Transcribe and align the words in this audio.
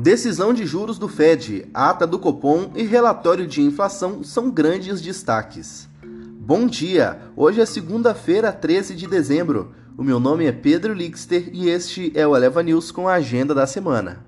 Decisão 0.00 0.54
de 0.54 0.64
juros 0.64 0.96
do 0.96 1.08
Fed, 1.08 1.66
ata 1.74 2.06
do 2.06 2.20
Copom 2.20 2.70
e 2.76 2.84
relatório 2.84 3.48
de 3.48 3.60
inflação 3.60 4.22
são 4.22 4.48
grandes 4.48 5.00
destaques. 5.00 5.88
Bom 6.00 6.68
dia! 6.68 7.18
Hoje 7.34 7.60
é 7.60 7.66
segunda-feira, 7.66 8.52
13 8.52 8.94
de 8.94 9.08
dezembro. 9.08 9.72
O 9.96 10.04
meu 10.04 10.20
nome 10.20 10.46
é 10.46 10.52
Pedro 10.52 10.94
Lixter 10.94 11.50
e 11.52 11.68
este 11.68 12.12
é 12.14 12.24
o 12.24 12.36
Eleva 12.36 12.62
News 12.62 12.92
com 12.92 13.08
a 13.08 13.14
agenda 13.14 13.52
da 13.52 13.66
semana. 13.66 14.24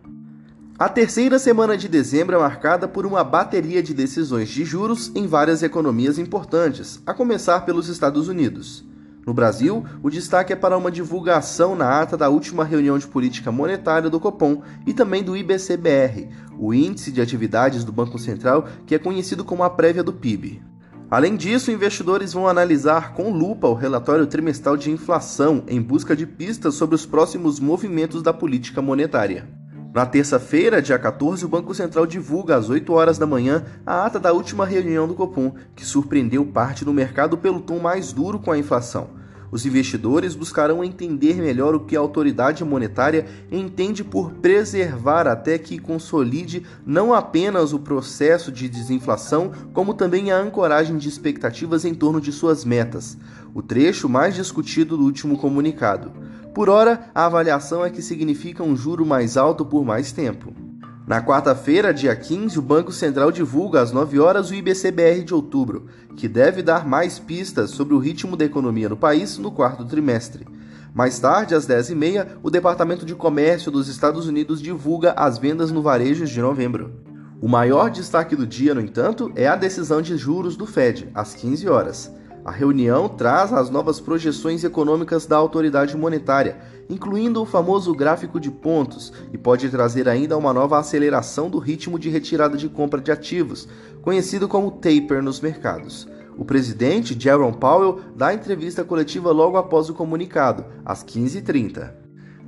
A 0.76 0.88
terceira 0.88 1.38
semana 1.38 1.76
de 1.76 1.86
dezembro 1.86 2.34
é 2.34 2.38
marcada 2.40 2.88
por 2.88 3.06
uma 3.06 3.22
bateria 3.22 3.80
de 3.80 3.94
decisões 3.94 4.48
de 4.48 4.64
juros 4.64 5.12
em 5.14 5.28
várias 5.28 5.62
economias 5.62 6.18
importantes, 6.18 7.00
a 7.06 7.14
começar 7.14 7.60
pelos 7.60 7.88
Estados 7.88 8.26
Unidos. 8.26 8.89
No 9.30 9.34
Brasil, 9.34 9.84
o 10.02 10.10
destaque 10.10 10.52
é 10.52 10.56
para 10.56 10.76
uma 10.76 10.90
divulgação 10.90 11.76
na 11.76 12.00
ata 12.00 12.16
da 12.16 12.28
última 12.28 12.64
reunião 12.64 12.98
de 12.98 13.06
política 13.06 13.52
monetária 13.52 14.10
do 14.10 14.18
Copom 14.18 14.60
e 14.84 14.92
também 14.92 15.22
do 15.22 15.36
IBCBR, 15.36 16.28
o 16.58 16.74
Índice 16.74 17.12
de 17.12 17.20
Atividades 17.20 17.84
do 17.84 17.92
Banco 17.92 18.18
Central, 18.18 18.66
que 18.84 18.92
é 18.92 18.98
conhecido 18.98 19.44
como 19.44 19.62
a 19.62 19.70
prévia 19.70 20.02
do 20.02 20.12
PIB. 20.12 20.60
Além 21.08 21.36
disso, 21.36 21.70
investidores 21.70 22.32
vão 22.32 22.48
analisar 22.48 23.14
com 23.14 23.30
lupa 23.30 23.68
o 23.68 23.74
relatório 23.74 24.26
trimestral 24.26 24.76
de 24.76 24.90
inflação 24.90 25.62
em 25.68 25.80
busca 25.80 26.16
de 26.16 26.26
pistas 26.26 26.74
sobre 26.74 26.96
os 26.96 27.06
próximos 27.06 27.60
movimentos 27.60 28.24
da 28.24 28.32
política 28.32 28.82
monetária. 28.82 29.48
Na 29.94 30.04
terça-feira, 30.06 30.82
dia 30.82 30.98
14, 30.98 31.44
o 31.44 31.48
Banco 31.48 31.72
Central 31.72 32.04
divulga 32.04 32.56
às 32.56 32.68
8 32.68 32.92
horas 32.92 33.16
da 33.16 33.26
manhã 33.26 33.64
a 33.86 34.06
ata 34.06 34.18
da 34.18 34.32
última 34.32 34.66
reunião 34.66 35.06
do 35.06 35.14
Copom, 35.14 35.54
que 35.76 35.86
surpreendeu 35.86 36.44
parte 36.44 36.84
do 36.84 36.92
mercado 36.92 37.38
pelo 37.38 37.60
tom 37.60 37.78
mais 37.78 38.12
duro 38.12 38.40
com 38.40 38.50
a 38.50 38.58
inflação. 38.58 39.19
Os 39.50 39.66
investidores 39.66 40.34
buscarão 40.34 40.84
entender 40.84 41.34
melhor 41.34 41.74
o 41.74 41.80
que 41.80 41.96
a 41.96 42.00
autoridade 42.00 42.64
monetária 42.64 43.26
entende 43.50 44.04
por 44.04 44.30
preservar 44.32 45.26
até 45.26 45.58
que 45.58 45.78
consolide 45.78 46.64
não 46.86 47.12
apenas 47.12 47.72
o 47.72 47.80
processo 47.80 48.52
de 48.52 48.68
desinflação, 48.68 49.50
como 49.72 49.92
também 49.92 50.30
a 50.30 50.38
ancoragem 50.38 50.96
de 50.96 51.08
expectativas 51.08 51.84
em 51.84 51.94
torno 51.94 52.20
de 52.20 52.30
suas 52.30 52.64
metas, 52.64 53.18
o 53.52 53.60
trecho 53.60 54.08
mais 54.08 54.34
discutido 54.34 54.96
do 54.96 55.04
último 55.04 55.36
comunicado. 55.36 56.12
Por 56.54 56.68
ora, 56.68 57.10
a 57.14 57.26
avaliação 57.26 57.84
é 57.84 57.90
que 57.90 58.02
significa 58.02 58.62
um 58.62 58.76
juro 58.76 59.04
mais 59.04 59.36
alto 59.36 59.64
por 59.64 59.84
mais 59.84 60.12
tempo. 60.12 60.69
Na 61.10 61.20
quarta-feira, 61.20 61.92
dia 61.92 62.14
15, 62.14 62.56
o 62.56 62.62
Banco 62.62 62.92
Central 62.92 63.32
divulga 63.32 63.80
às 63.80 63.90
9 63.90 64.20
horas 64.20 64.48
o 64.48 64.54
IBCBR 64.54 65.24
de 65.24 65.34
outubro, 65.34 65.86
que 66.16 66.28
deve 66.28 66.62
dar 66.62 66.86
mais 66.86 67.18
pistas 67.18 67.70
sobre 67.70 67.94
o 67.94 67.98
ritmo 67.98 68.36
da 68.36 68.44
economia 68.44 68.88
no 68.88 68.96
país 68.96 69.36
no 69.36 69.50
quarto 69.50 69.84
trimestre. 69.84 70.46
Mais 70.94 71.18
tarde, 71.18 71.52
às 71.52 71.66
10h30, 71.66 72.38
o 72.44 72.48
Departamento 72.48 73.04
de 73.04 73.16
Comércio 73.16 73.72
dos 73.72 73.88
Estados 73.88 74.28
Unidos 74.28 74.62
divulga 74.62 75.12
as 75.16 75.36
vendas 75.36 75.72
no 75.72 75.82
varejo 75.82 76.24
de 76.24 76.40
novembro. 76.40 76.92
O 77.40 77.48
maior 77.48 77.90
destaque 77.90 78.36
do 78.36 78.46
dia, 78.46 78.72
no 78.72 78.80
entanto, 78.80 79.32
é 79.34 79.48
a 79.48 79.56
decisão 79.56 80.00
de 80.00 80.16
juros 80.16 80.56
do 80.56 80.64
Fed, 80.64 81.10
às 81.12 81.34
15 81.34 81.68
horas. 81.68 82.19
A 82.42 82.50
reunião 82.50 83.06
traz 83.06 83.52
as 83.52 83.68
novas 83.68 84.00
projeções 84.00 84.64
econômicas 84.64 85.26
da 85.26 85.36
autoridade 85.36 85.94
monetária, 85.94 86.58
incluindo 86.88 87.42
o 87.42 87.46
famoso 87.46 87.94
gráfico 87.94 88.40
de 88.40 88.50
pontos, 88.50 89.12
e 89.30 89.36
pode 89.36 89.68
trazer 89.68 90.08
ainda 90.08 90.38
uma 90.38 90.52
nova 90.52 90.78
aceleração 90.78 91.50
do 91.50 91.58
ritmo 91.58 91.98
de 91.98 92.08
retirada 92.08 92.56
de 92.56 92.68
compra 92.68 93.00
de 93.00 93.12
ativos, 93.12 93.68
conhecido 94.00 94.48
como 94.48 94.70
taper 94.70 95.22
nos 95.22 95.38
mercados. 95.40 96.08
O 96.38 96.44
presidente, 96.44 97.14
Jerome 97.18 97.58
Powell, 97.58 98.00
dá 98.16 98.32
entrevista 98.32 98.82
coletiva 98.82 99.30
logo 99.30 99.58
após 99.58 99.90
o 99.90 99.94
comunicado, 99.94 100.64
às 100.82 101.04
15h30. 101.04 101.92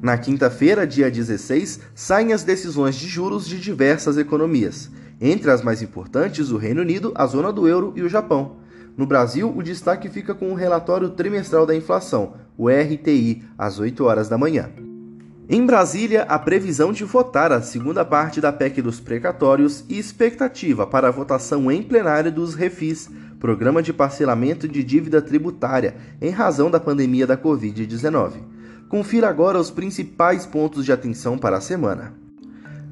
Na 0.01 0.17
quinta-feira, 0.17 0.87
dia 0.87 1.11
16, 1.11 1.81
saem 1.95 2.33
as 2.33 2.43
decisões 2.43 2.95
de 2.95 3.06
juros 3.06 3.47
de 3.47 3.61
diversas 3.61 4.17
economias. 4.17 4.91
Entre 5.21 5.51
as 5.51 5.62
mais 5.62 5.83
importantes, 5.83 6.50
o 6.50 6.56
Reino 6.56 6.81
Unido, 6.81 7.12
a 7.15 7.27
zona 7.27 7.53
do 7.53 7.69
euro 7.69 7.93
e 7.95 8.03
o 8.03 8.09
Japão. 8.09 8.62
No 8.97 9.06
Brasil, 9.06 9.53
o 9.56 9.62
destaque 9.62 10.08
fica 10.08 10.34
com 10.34 10.50
o 10.50 10.54
relatório 10.54 11.10
trimestral 11.10 11.64
da 11.64 11.75
inflação, 11.75 12.34
o 12.58 12.69
RTI, 12.69 13.42
às 13.56 13.78
8 13.78 14.04
horas 14.04 14.28
da 14.28 14.36
manhã. 14.36 14.70
Em 15.48 15.64
Brasília, 15.66 16.22
a 16.22 16.38
previsão 16.38 16.92
de 16.92 17.04
votar 17.04 17.53
a 17.53 17.60
segunda 17.60 18.04
parte 18.04 18.41
da 18.41 18.53
PEC 18.53 18.80
dos 18.80 19.00
precatórios 19.00 19.84
e 19.88 19.98
expectativa 19.98 20.86
para 20.86 21.08
a 21.08 21.10
votação 21.10 21.70
em 21.70 21.82
plenário 21.82 22.30
dos 22.30 22.54
refis, 22.54 23.10
Programa 23.41 23.82
de 23.82 23.92
Parcelamento 23.92 24.69
de 24.69 24.84
Dívida 24.84 25.20
Tributária, 25.20 25.97
em 26.20 26.30
razão 26.30 26.70
da 26.70 26.78
pandemia 26.78 27.26
da 27.26 27.36
Covid-19. 27.36 28.34
Confira 28.88 29.28
agora 29.28 29.59
os 29.59 29.70
principais 29.70 30.47
pontos 30.47 30.84
de 30.84 30.92
atenção 30.92 31.36
para 31.36 31.56
a 31.56 31.60
semana. 31.60 32.14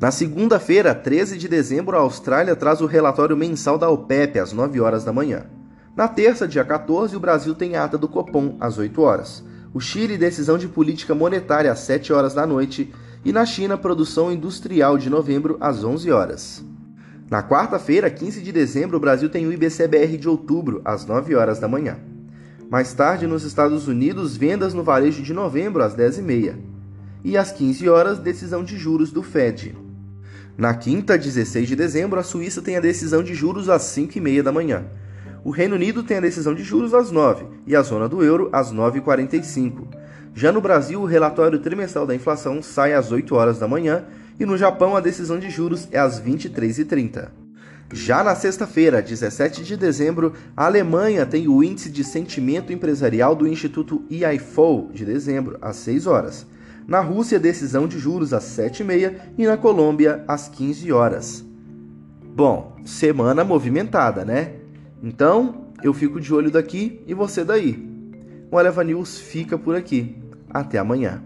Na 0.01 0.11
segunda-feira, 0.11 0.95
13 0.95 1.39
de 1.39 1.47
dezembro, 1.47 1.97
a 1.97 2.01
Austrália 2.01 2.57
traz 2.57 2.81
o 2.81 2.87
relatório 2.87 3.37
mensal 3.37 3.79
da 3.79 3.89
OPEP 3.89 4.39
às 4.39 4.53
9 4.53 4.81
horas 4.81 5.05
da 5.05 5.13
manhã. 5.13 5.45
Na 6.01 6.09
terça, 6.09 6.49
dia 6.49 6.65
14, 6.65 7.15
o 7.15 7.21
Brasil 7.21 7.55
tem 7.55 7.77
ata 7.77 7.99
do 7.99 8.09
Copom 8.09 8.57
às 8.59 8.79
8 8.79 9.03
horas. 9.03 9.45
O 9.75 9.81
Chile, 9.81 10.17
decisão 10.17 10.57
de 10.57 10.67
política 10.67 11.15
monetária 11.15 11.71
às 11.71 11.81
7 11.81 12.11
horas 12.11 12.33
da 12.33 12.47
noite. 12.47 12.91
E 13.23 13.31
na 13.35 13.45
China, 13.45 13.77
produção 13.77 14.33
industrial 14.33 14.97
de 14.97 15.11
novembro 15.11 15.59
às 15.61 15.85
11 15.85 16.11
horas. 16.11 16.65
Na 17.31 17.43
quarta-feira, 17.43 18.09
15 18.09 18.41
de 18.41 18.51
dezembro, 18.51 18.97
o 18.97 19.01
Brasil 19.01 19.29
tem 19.29 19.47
o 19.47 19.53
IBCBR 19.53 20.17
de 20.17 20.27
outubro 20.27 20.81
às 20.87 21.05
9 21.05 21.35
horas 21.35 21.59
da 21.59 21.69
manhã. 21.69 21.99
Mais 22.71 22.95
tarde, 22.95 23.27
nos 23.27 23.45
Estados 23.45 23.87
Unidos, 23.87 24.39
vendas 24.39 24.73
no 24.73 24.83
varejo 24.83 25.23
de 25.23 25.35
novembro 25.35 25.83
às 25.83 25.95
10h30. 25.95 26.57
E 27.23 27.37
às 27.37 27.53
15 27.53 27.87
horas, 27.91 28.19
decisão 28.19 28.65
de 28.65 28.79
juros 28.79 29.13
do 29.13 29.23
Fed. 29.23 29.77
Na 30.57 30.73
quinta, 30.73 31.19
16 31.19 31.69
de 31.69 31.77
dezembro, 31.77 32.19
a 32.19 32.23
Suíça 32.23 32.63
tem 32.63 32.79
a 32.79 32.81
decisão 32.81 33.23
de 33.23 33.35
juros 33.35 33.69
às 33.69 33.83
5h30 33.83 34.43
da 34.43 34.51
manhã. 34.51 34.87
O 35.43 35.51
Reino 35.51 35.75
Unido 35.75 36.03
tem 36.03 36.19
a 36.19 36.21
decisão 36.21 36.55
de 36.55 36.63
juros 36.63 36.93
às 36.93 37.11
9 37.11 37.47
e 37.67 37.75
a 37.75 37.83
zona 37.83 38.09
do 38.09 38.23
euro 38.23 38.51
às 38.53 38.73
9h45. 38.73 39.87
Já 40.35 40.53
no 40.53 40.61
Brasil, 40.61 41.01
o 41.01 41.07
relatório 41.07 41.59
trimestral 41.59 42.07
da 42.07 42.15
inflação 42.15 42.63
sai 42.63 42.93
às 42.93 43.11
8 43.11 43.35
horas 43.35 43.59
da 43.59 43.67
manhã 43.67 44.05
e 44.39 44.45
no 44.45 44.57
Japão 44.57 44.95
a 44.95 45.01
decisão 45.01 45.39
de 45.39 45.49
juros 45.49 45.89
é 45.91 45.99
às 45.99 46.21
23h30. 46.21 47.29
Já 47.93 48.23
na 48.23 48.35
sexta-feira, 48.37 49.03
17 49.03 49.65
de 49.65 49.77
dezembro, 49.77 50.35
a 50.57 50.67
Alemanha 50.67 51.27
tem 51.27 51.49
o 51.49 51.65
índice 51.65 51.91
de 51.91 52.05
sentimento 52.05 52.73
empresarial 52.73 53.35
do 53.35 53.49
Instituto 53.49 54.05
IIFO 54.09 54.91
de 54.93 55.05
dezembro, 55.05 55.59
às 55.61 55.77
6 55.77 56.07
horas. 56.07 56.47
Na 56.87 57.01
Rússia, 57.01 57.41
decisão 57.41 57.89
de 57.89 57.99
juros 57.99 58.33
às 58.33 58.45
7h30 58.45 59.15
e 59.37 59.47
na 59.47 59.57
Colômbia, 59.57 60.23
às 60.29 60.49
15 60.49 60.93
horas. 60.93 61.45
Bom, 62.35 62.77
semana 62.85 63.43
movimentada, 63.43 64.25
né? 64.25 64.60
Então, 65.03 65.67
eu 65.83 65.95
fico 65.95 66.21
de 66.21 66.33
olho 66.33 66.51
daqui 66.51 67.03
e 67.07 67.15
você 67.15 67.45
daí. 67.45 67.89
O 68.51 68.59
Eleva 68.59 68.85
News 68.85 69.19
fica 69.19 69.57
por 69.59 69.75
aqui. 69.75 70.17
Até 70.51 70.79
amanhã. 70.79 71.23